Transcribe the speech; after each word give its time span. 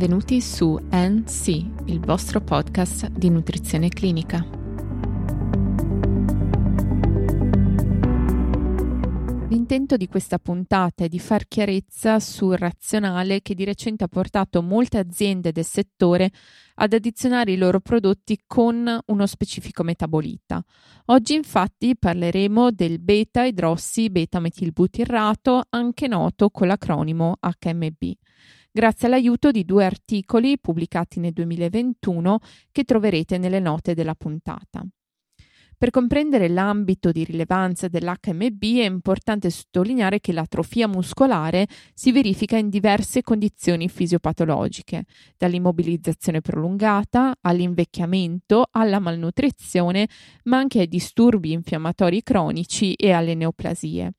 Benvenuti 0.00 0.40
su 0.40 0.78
NC, 0.90 1.48
il 1.88 2.00
vostro 2.00 2.40
podcast 2.40 3.08
di 3.08 3.28
nutrizione 3.28 3.90
clinica. 3.90 4.42
L'intento 9.50 9.98
di 9.98 10.08
questa 10.08 10.38
puntata 10.38 11.04
è 11.04 11.08
di 11.08 11.18
far 11.18 11.46
chiarezza 11.46 12.18
sul 12.18 12.56
razionale 12.56 13.42
che 13.42 13.54
di 13.54 13.62
recente 13.64 14.04
ha 14.04 14.08
portato 14.08 14.62
molte 14.62 14.96
aziende 14.96 15.52
del 15.52 15.66
settore 15.66 16.30
ad 16.76 16.94
addizionare 16.94 17.52
i 17.52 17.58
loro 17.58 17.80
prodotti 17.80 18.40
con 18.46 19.00
uno 19.04 19.26
specifico 19.26 19.82
metabolita. 19.82 20.64
Oggi 21.08 21.34
infatti 21.34 21.94
parleremo 21.94 22.70
del 22.70 23.00
beta 23.00 23.44
idrossi 23.44 24.08
beta 24.08 24.40
metilbutirrato, 24.40 25.64
anche 25.68 26.08
noto 26.08 26.48
con 26.48 26.68
l'acronimo 26.68 27.36
HMB 27.38 28.14
grazie 28.70 29.08
all'aiuto 29.08 29.50
di 29.50 29.64
due 29.64 29.84
articoli 29.84 30.58
pubblicati 30.58 31.20
nel 31.20 31.32
2021 31.32 32.38
che 32.70 32.84
troverete 32.84 33.38
nelle 33.38 33.60
note 33.60 33.94
della 33.94 34.14
puntata. 34.14 34.84
Per 35.80 35.88
comprendere 35.88 36.48
l'ambito 36.50 37.10
di 37.10 37.24
rilevanza 37.24 37.88
dell'HMB 37.88 38.62
è 38.62 38.84
importante 38.84 39.48
sottolineare 39.48 40.20
che 40.20 40.34
l'atrofia 40.34 40.86
muscolare 40.86 41.66
si 41.94 42.12
verifica 42.12 42.58
in 42.58 42.68
diverse 42.68 43.22
condizioni 43.22 43.88
fisiopatologiche, 43.88 45.06
dall'immobilizzazione 45.38 46.42
prolungata 46.42 47.34
all'invecchiamento, 47.40 48.66
alla 48.70 48.98
malnutrizione, 48.98 50.06
ma 50.44 50.58
anche 50.58 50.80
ai 50.80 50.88
disturbi 50.88 51.52
infiammatori 51.52 52.22
cronici 52.22 52.92
e 52.92 53.12
alle 53.12 53.34
neoplasie 53.34 54.12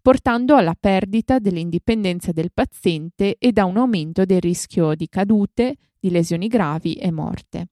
portando 0.00 0.56
alla 0.56 0.76
perdita 0.78 1.38
dell'indipendenza 1.38 2.32
del 2.32 2.52
paziente 2.52 3.36
e 3.38 3.52
da 3.52 3.64
un 3.64 3.76
aumento 3.76 4.24
del 4.24 4.40
rischio 4.40 4.94
di 4.94 5.08
cadute, 5.08 5.76
di 5.98 6.10
lesioni 6.10 6.48
gravi 6.48 6.94
e 6.94 7.10
morte. 7.10 7.66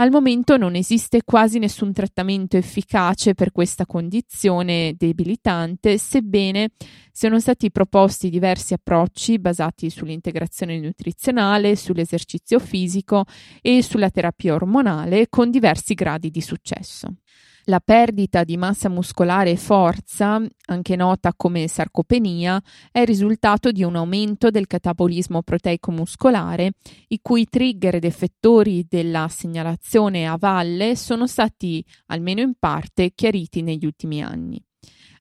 Al 0.00 0.10
momento 0.10 0.56
non 0.56 0.76
esiste 0.76 1.22
quasi 1.24 1.58
nessun 1.58 1.92
trattamento 1.92 2.56
efficace 2.56 3.34
per 3.34 3.50
questa 3.50 3.84
condizione 3.84 4.94
debilitante, 4.96 5.98
sebbene 5.98 6.70
siano 7.10 7.40
stati 7.40 7.72
proposti 7.72 8.30
diversi 8.30 8.74
approcci 8.74 9.40
basati 9.40 9.90
sull'integrazione 9.90 10.78
nutrizionale, 10.78 11.74
sull'esercizio 11.74 12.60
fisico 12.60 13.24
e 13.60 13.82
sulla 13.82 14.10
terapia 14.10 14.54
ormonale 14.54 15.26
con 15.28 15.50
diversi 15.50 15.94
gradi 15.94 16.30
di 16.30 16.42
successo. 16.42 17.08
La 17.68 17.80
perdita 17.80 18.44
di 18.44 18.56
massa 18.56 18.88
muscolare 18.88 19.50
e 19.50 19.56
forza, 19.56 20.40
anche 20.68 20.96
nota 20.96 21.34
come 21.36 21.68
sarcopenia, 21.68 22.58
è 22.90 23.00
il 23.00 23.06
risultato 23.06 23.72
di 23.72 23.82
un 23.82 23.94
aumento 23.94 24.48
del 24.48 24.66
catabolismo 24.66 25.42
proteico 25.42 25.90
muscolare, 25.90 26.72
i 27.08 27.18
cui 27.20 27.44
trigger 27.44 27.96
ed 27.96 28.04
effettori 28.04 28.86
della 28.88 29.28
segnalazione 29.28 30.26
a 30.26 30.38
valle 30.38 30.96
sono 30.96 31.26
stati, 31.26 31.84
almeno 32.06 32.40
in 32.40 32.54
parte, 32.58 33.12
chiariti 33.14 33.60
negli 33.60 33.84
ultimi 33.84 34.22
anni. 34.22 34.67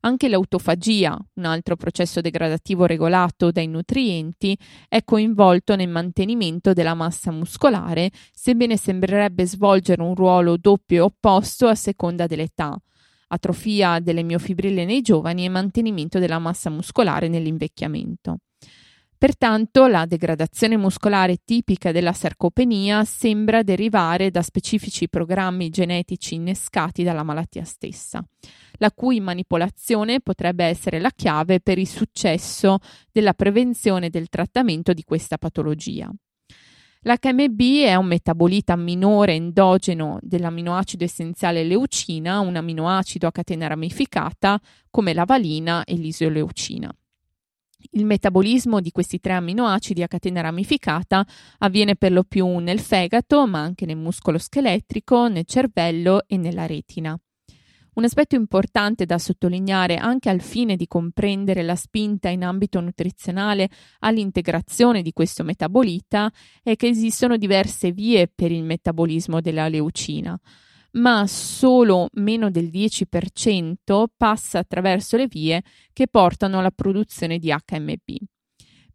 Anche 0.08 0.30
l'autofagia, 0.30 1.19
un 1.33 1.44
altro 1.44 1.75
processo 1.75 2.22
degradativo 2.22 2.86
regolato 2.86 3.52
dai 3.52 3.67
nutrienti, 3.67 4.58
è 4.88 5.03
coinvolto 5.03 5.75
nel 5.75 5.89
mantenimento 5.89 6.72
della 6.72 6.94
massa 6.94 7.30
muscolare, 7.30 8.11
sebbene 8.31 8.78
sembrerebbe 8.78 9.45
svolgere 9.45 10.02
un 10.02 10.16
ruolo 10.16 10.55
doppio 10.55 10.95
e 10.95 11.02
opposto 11.02 11.67
a 11.67 11.75
seconda 11.75 12.25
dell'età 12.25 12.80
atrofia 13.30 14.00
delle 14.00 14.23
miofibrille 14.23 14.85
nei 14.85 15.02
giovani 15.02 15.44
e 15.44 15.50
mantenimento 15.50 16.17
della 16.17 16.39
massa 16.39 16.69
muscolare 16.69 17.28
nell'invecchiamento. 17.28 18.38
Pertanto 19.19 19.88
la 19.88 20.05
degradazione 20.05 20.78
muscolare 20.78 21.38
tipica 21.44 21.91
della 21.91 22.13
sarcopenia 22.13 23.03
sembra 23.03 23.63
derivare 23.63 24.29
da 24.29 24.44
specifici 24.44 25.09
programmi 25.09 25.72
genetici 25.72 26.35
innescati 26.35 27.01
dalla 27.01 27.23
malattia 27.23 27.63
stessa, 27.63 28.23
la 28.73 28.91
cui 28.91 29.19
manipolazione 29.19 30.22
potrebbe 30.22 30.66
essere 30.66 31.00
la 31.00 31.09
chiave 31.09 31.59
per 31.61 31.79
il 31.79 31.88
successo 31.88 32.77
della 33.11 33.33
prevenzione 33.33 34.06
e 34.06 34.09
del 34.11 34.29
trattamento 34.29 34.94
di 34.94 35.03
questa 35.03 35.39
patologia. 35.39 36.11
L'HMB 37.01 37.61
è 37.85 37.95
un 37.95 38.06
metabolita 38.06 38.75
minore 38.75 39.33
endogeno 39.33 40.19
dell'aminoacido 40.22 41.03
essenziale 41.03 41.63
leucina, 41.63 42.39
un 42.39 42.56
aminoacido 42.56 43.25
a 43.25 43.31
catena 43.31 43.66
ramificata 43.66 44.59
come 44.91 45.13
la 45.13 45.25
valina 45.25 45.83
e 45.85 45.95
l'isoleucina. 45.95 46.94
Il 47.92 48.06
metabolismo 48.06 48.81
di 48.81 48.92
questi 48.92 49.20
tre 49.20 49.34
aminoacidi 49.34 50.03
a 50.03 50.08
catena 50.08 50.42
ramificata 50.42 51.25
avviene 51.59 51.96
per 51.96 52.12
lo 52.12 52.24
più 52.24 52.58
nel 52.58 52.80
fegato, 52.80 53.48
ma 53.48 53.59
anche 53.59 53.86
nel 53.86 53.98
muscolo 53.98 54.38
scheletrico, 54.38 55.28
nel 55.28 55.46
cervello 55.46 56.24
e 56.28 56.38
nella 56.38 56.66
retina. 56.66 57.20
Un 57.94 58.03
aspetto 58.03 58.36
importante 58.36 59.08
da 59.08 59.18
sottolineare 59.18 59.96
anche 59.96 60.30
al 60.30 60.42
fine 60.42 60.75
di 60.75 60.86
comprendere 60.86 61.64
la 61.64 61.75
spinta 61.75 62.30
in 62.30 62.44
ambito 62.44 62.80
nutrizionale 62.80 63.70
all'integrazione 64.00 65.02
di 65.02 65.12
questo 65.14 65.44
metabolita 65.44 66.31
è 66.62 66.75
che 66.75 66.88
esistono 66.88 67.38
diverse 67.38 67.92
vie 67.92 68.28
per 68.28 68.52
il 68.52 68.64
metabolismo 68.64 69.42
della 69.42 69.68
leucina 69.68 70.40
ma 70.97 71.25
solo 71.28 72.09
meno 72.13 72.50
del 72.50 72.68
10% 72.68 74.06
passa 74.16 74.59
attraverso 74.59 75.18
le 75.18 75.28
vie 75.28 75.63
che 75.94 76.08
portano 76.08 76.59
alla 76.59 76.72
produzione 76.72 77.38
di 77.40 77.52
HMB. 77.52 78.16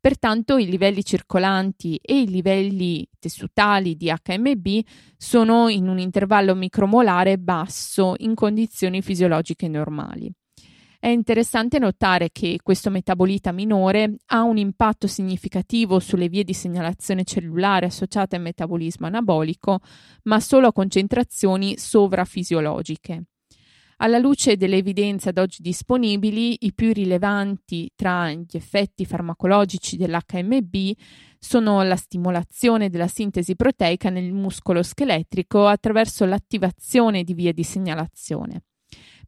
Pertanto 0.01 0.57
i 0.57 0.67
livelli 0.67 1.05
circolanti 1.05 1.97
e 2.03 2.23
i 2.23 2.27
livelli 2.27 3.07
tessutali 3.21 3.97
di 3.97 4.13
HMB 4.13 4.81
sono 5.17 5.69
in 5.69 5.87
un 5.87 6.01
intervallo 6.01 6.57
micromolare 6.57 7.39
basso 7.39 8.15
in 8.19 8.35
condizioni 8.35 9.01
fisiologiche 9.01 9.69
normali. 9.69 10.33
È 11.05 11.09
interessante 11.09 11.81
notare 11.81 12.31
che 12.31 12.61
questo 12.63 12.89
metabolita 12.89 13.51
minore 13.51 14.19
ha 14.27 14.43
un 14.43 14.57
impatto 14.57 15.09
significativo 15.09 15.99
sulle 15.99 16.29
vie 16.29 16.45
di 16.45 16.55
segnalazione 16.55 17.25
cellulare 17.25 17.87
associate 17.87 18.37
al 18.37 18.43
metabolismo 18.43 19.09
anabolico, 19.09 19.81
ma 20.27 20.39
solo 20.39 20.69
a 20.69 20.73
concentrazioni 20.73 21.77
sovrafisiologiche. 21.77 23.25
Alla 23.97 24.19
luce 24.19 24.57
delle 24.57 24.77
evidenze 24.77 25.31
ad 25.31 25.39
oggi 25.39 25.61
disponibili, 25.61 26.59
i 26.61 26.73
più 26.73 26.93
rilevanti 26.93 27.91
tra 27.97 28.31
gli 28.31 28.47
effetti 28.53 29.05
farmacologici 29.05 29.97
dell'HMB 29.97 30.93
sono 31.37 31.83
la 31.83 31.97
stimolazione 31.97 32.91
della 32.91 33.09
sintesi 33.09 33.57
proteica 33.57 34.09
nel 34.09 34.33
muscolo 34.33 34.85
scheletrico 34.85 35.67
attraverso 35.67 36.25
l'attivazione 36.27 37.25
di 37.25 37.35
vie 37.35 37.53
di 37.53 37.65
segnalazione. 37.65 38.63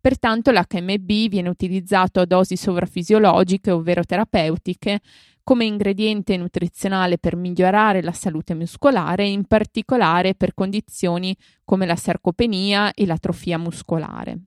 Pertanto 0.04 0.50
l'HMB 0.50 1.28
viene 1.30 1.48
utilizzato 1.48 2.20
a 2.20 2.26
dosi 2.26 2.58
sovrafisiologiche, 2.58 3.70
ovvero 3.70 4.04
terapeutiche, 4.04 5.00
come 5.42 5.64
ingrediente 5.64 6.36
nutrizionale 6.36 7.16
per 7.16 7.36
migliorare 7.36 8.02
la 8.02 8.12
salute 8.12 8.52
muscolare, 8.52 9.26
in 9.26 9.46
particolare 9.46 10.34
per 10.34 10.52
condizioni 10.52 11.34
come 11.64 11.86
la 11.86 11.96
sarcopenia 11.96 12.92
e 12.92 13.06
l'atrofia 13.06 13.56
muscolare. 13.56 14.40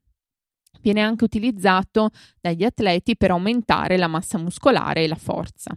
Viene 0.80 1.02
anche 1.02 1.24
utilizzato 1.24 2.12
dagli 2.40 2.64
atleti 2.64 3.18
per 3.18 3.32
aumentare 3.32 3.98
la 3.98 4.08
massa 4.08 4.38
muscolare 4.38 5.06
e 5.06 5.08
la 5.08 5.16
forza. 5.16 5.76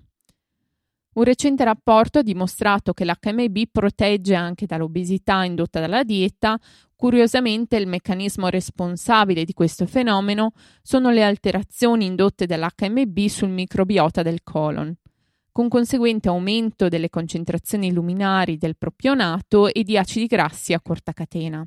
Un 1.13 1.25
recente 1.25 1.65
rapporto 1.65 2.21
ha 2.21 2.23
dimostrato 2.23 2.93
che 2.93 3.05
l'HMB 3.05 3.63
protegge 3.73 4.37
anche 4.37 4.67
dall'obesità 4.67 5.43
indotta 5.43 5.81
dalla 5.81 6.05
dieta. 6.05 6.57
Curiosamente, 6.95 7.77
il 7.77 7.89
meccanismo 7.89 8.49
responsabile 8.49 9.45
di 9.45 9.53
questo 9.53 9.87
fenomeno 9.87 10.53
sono 10.83 11.11
le 11.11 11.25
alterazioni 11.25 12.07
indotte 12.07 12.47
dall'HMB 12.47 13.27
sul 13.27 13.49
microbiota 13.49 14.23
del 14.23 14.45
colon, 14.45 14.95
con 15.51 15.69
conseguente 15.69 16.29
aumento 16.29 16.89
delle 16.89 17.11
concentrazioni 17.11 17.93
luminari 17.93 18.57
del 18.57 18.77
propionato 18.77 19.67
e 19.67 19.83
di 19.83 19.99
acidi 19.99 20.27
grassi 20.27 20.75
a 20.75 20.81
corta 20.81 21.13
catena. 21.13 21.67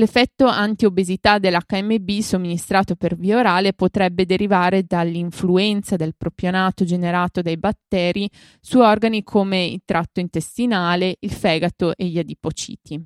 L'effetto 0.00 0.46
antiobesità 0.46 1.38
dell'HMB 1.38 2.20
somministrato 2.20 2.96
per 2.96 3.16
via 3.16 3.36
orale 3.36 3.74
potrebbe 3.74 4.24
derivare 4.24 4.84
dall'influenza 4.84 5.96
del 5.96 6.14
propionato 6.16 6.86
generato 6.86 7.42
dai 7.42 7.58
batteri 7.58 8.26
su 8.62 8.78
organi 8.78 9.22
come 9.22 9.62
il 9.62 9.82
tratto 9.84 10.20
intestinale, 10.20 11.16
il 11.20 11.30
fegato 11.30 11.94
e 11.98 12.06
gli 12.06 12.18
adipociti. 12.18 12.98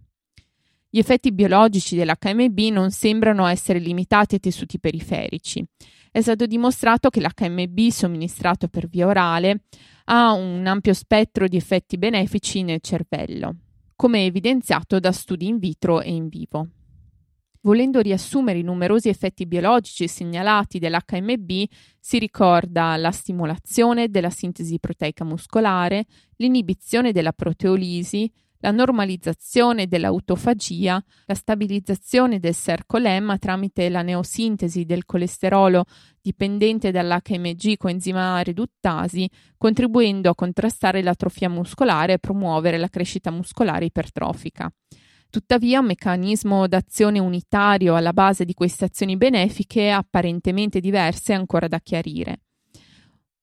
Gli 0.89 0.99
effetti 0.99 1.33
biologici 1.33 1.97
dell'HMB 1.97 2.59
non 2.71 2.93
sembrano 2.93 3.47
essere 3.47 3.81
limitati 3.81 4.35
ai 4.35 4.41
tessuti 4.41 4.79
periferici. 4.79 5.67
È 6.13 6.21
stato 6.21 6.47
dimostrato 6.47 7.11
che 7.11 7.21
l'HMB 7.21 7.89
somministrato 7.89 8.69
per 8.69 8.87
via 8.87 9.09
orale 9.09 9.65
ha 10.05 10.31
un 10.31 10.65
ampio 10.65 10.95
spettro 10.95 11.49
di 11.49 11.57
effetti 11.57 11.99
benefici 11.99 12.63
nel 12.63 12.79
cervello 12.81 13.57
come 13.97 14.25
evidenziato 14.25 14.99
da 14.99 15.13
studi 15.13 15.47
in 15.47 15.59
vitro 15.59 16.01
e 16.01 16.13
in 16.13 16.29
vivo. 16.29 16.69
Volendo 17.65 18.01
riassumere 18.01 18.59
i 18.59 18.63
numerosi 18.63 19.09
effetti 19.09 19.47
biologici 19.47 20.07
segnalati 20.07 20.79
dell'HMB, 20.79 21.65
si 21.99 22.19
ricorda 22.19 22.95
la 22.99 23.11
stimolazione 23.11 24.11
della 24.11 24.29
sintesi 24.29 24.79
proteica 24.79 25.25
muscolare, 25.25 26.05
l'inibizione 26.37 27.11
della 27.11 27.33
proteolisi, 27.33 28.31
la 28.59 28.71
normalizzazione 28.71 29.87
dell'autofagia, 29.87 31.03
la 31.25 31.35
stabilizzazione 31.35 32.39
del 32.39 32.55
sercolemma 32.55 33.39
tramite 33.39 33.89
la 33.89 34.03
neosintesi 34.03 34.85
del 34.85 35.07
colesterolo 35.07 35.85
dipendente 36.21 36.91
dall'HMG 36.91 37.79
coenzima 37.79 38.41
riduttasi, 38.41 39.27
contribuendo 39.57 40.29
a 40.29 40.35
contrastare 40.35 41.03
l'atrofia 41.03 41.49
muscolare 41.49 42.15
e 42.15 42.19
promuovere 42.19 42.77
la 42.77 42.89
crescita 42.89 43.31
muscolare 43.31 43.87
ipertrofica. 43.87 44.71
Tuttavia, 45.35 45.81
un 45.81 45.87
meccanismo 45.87 46.69
d'azione 46.69 47.19
unitario 47.19 47.97
alla 47.97 48.13
base 48.13 48.45
di 48.45 48.55
queste 48.55 48.85
azioni 48.85 49.17
benefiche 49.17 49.91
apparentemente 49.91 50.79
diverse 50.79 51.33
è 51.33 51.37
ancora 51.37 51.67
da 51.67 51.81
chiarire. 51.81 52.43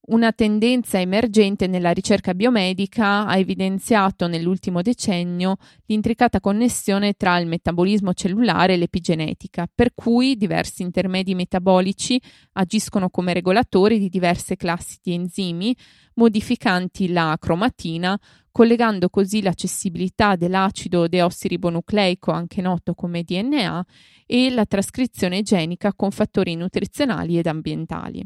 Una 0.04 0.32
tendenza 0.32 1.02
emergente 1.02 1.68
nella 1.68 1.92
ricerca 1.92 2.34
biomedica 2.34 3.26
ha 3.26 3.38
evidenziato 3.38 4.28
nell'ultimo 4.28 4.82
decennio 4.82 5.58
l'intricata 5.88 6.40
connessione 6.40 7.14
tra 7.14 7.38
il 7.38 7.48
metabolismo 7.48 8.14
cellulare 8.14 8.76
e 8.76 8.78
l'epigenetica, 8.78 9.68
per 9.74 9.92
cui 9.94 10.38
diversi 10.38 10.84
intermedi 10.84 11.36
metabolici 11.36 12.22
agiscono 12.54 13.10
come 13.10 13.34
regolatori 13.34 14.00
di 14.00 14.08
diverse 14.08 14.56
classi 14.56 14.98
di 15.04 15.14
enzimi, 15.14 15.76
modificanti 16.14 17.12
la 17.12 17.36
cromatina, 17.38 18.18
collegando 18.52 19.10
così 19.10 19.42
l'accessibilità 19.42 20.36
dell'acido 20.36 21.08
deossiribonucleico, 21.08 22.32
anche 22.32 22.62
noto 22.62 22.94
come 22.94 23.24
DNA, 23.24 23.86
e 24.26 24.50
la 24.50 24.66
trascrizione 24.66 25.42
genica 25.42 25.94
con 25.94 26.12
fattori 26.12 26.56
nutrizionali 26.56 27.38
ed 27.38 27.48
ambientali. 27.48 28.24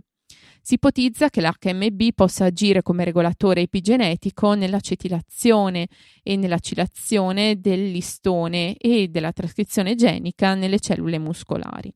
Si 0.62 0.74
ipotizza 0.74 1.30
che 1.30 1.42
l'HMB 1.42 2.02
possa 2.16 2.46
agire 2.46 2.82
come 2.82 3.04
regolatore 3.04 3.62
epigenetico 3.62 4.56
nell'acetilazione 4.56 5.88
e 6.24 6.36
nell'acilazione 6.38 7.60
dell'istone 7.60 8.76
e 8.78 9.08
della 9.10 9.32
trascrizione 9.32 9.94
genica 9.94 10.56
nelle 10.56 10.80
cellule 10.80 11.20
muscolari. 11.20 11.94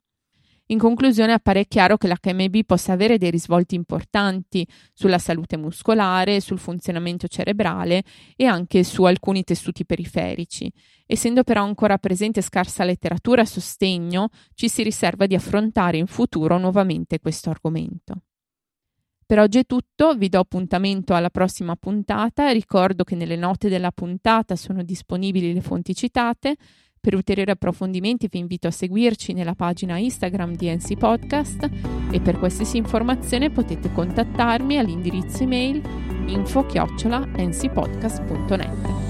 In 0.72 0.78
conclusione 0.78 1.34
appare 1.34 1.66
chiaro 1.66 1.98
che 1.98 2.08
l'HMB 2.08 2.60
possa 2.64 2.94
avere 2.94 3.18
dei 3.18 3.32
risvolti 3.32 3.74
importanti 3.74 4.68
sulla 4.94 5.18
salute 5.18 5.58
muscolare, 5.58 6.42
sul 6.42 6.60
funzionamento 6.60 7.28
cerebrale 7.28 8.04
e 8.36 8.46
anche 8.46 8.84
su 8.84 9.04
alcuni 9.04 9.44
tessuti 9.44 9.84
periferici. 9.84 10.72
Essendo 11.08 11.44
però 11.44 11.64
ancora 11.64 11.98
presente 11.98 12.42
scarsa 12.42 12.84
letteratura 12.84 13.42
a 13.42 13.46
sostegno, 13.46 14.30
ci 14.54 14.70
si 14.70 14.84
riserva 14.84 15.26
di 15.26 15.34
affrontare 15.34 15.98
in 15.98 16.06
futuro 16.06 16.60
nuovamente 16.60 17.18
questo 17.18 17.50
argomento. 17.50 18.22
Per 19.26 19.40
oggi 19.40 19.60
è 19.60 19.66
tutto, 19.66 20.16
vi 20.16 20.30
do 20.30 20.40
appuntamento 20.40 21.16
alla 21.16 21.30
prossima 21.30 21.76
puntata, 21.76 22.52
ricordo 22.52 23.04
che 23.04 23.16
nelle 23.16 23.36
note 23.36 23.70
della 23.70 23.92
puntata 23.92 24.56
sono 24.56 24.84
disponibili 24.84 25.52
le 25.52 25.62
fonti 25.62 25.96
citate, 25.96 26.56
per 27.00 27.16
ulteriori 27.16 27.52
approfondimenti 27.52 28.28
vi 28.30 28.40
invito 28.40 28.68
a 28.68 28.72
seguirci 28.72 29.32
nella 29.34 29.56
pagina 29.56 29.98
Instagram 29.98 30.56
di 30.56 30.74
NC 30.74 30.98
Podcast 30.98 31.70
e 32.12 32.20
per 32.20 32.38
qualsiasi 32.38 32.76
informazione 32.78 33.50
potete 33.50 33.90
contattarmi 33.92 34.78
all'indirizzo 34.78 35.42
email 35.44 35.82
info-ncpodcast.net. 36.28 39.09